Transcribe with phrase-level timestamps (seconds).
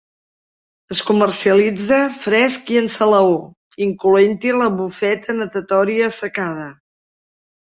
[0.93, 3.35] Es comercialitza fresc i en salaó,
[3.89, 6.69] incloent-hi la bufeta natatòria assecada.